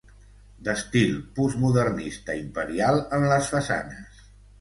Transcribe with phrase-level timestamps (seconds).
[0.67, 4.25] D'estil postmodernista imperial en les façanes.